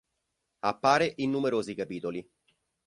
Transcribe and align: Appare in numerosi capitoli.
Appare 0.61 1.13
in 1.17 1.29
numerosi 1.29 1.75
capitoli. 1.75 2.27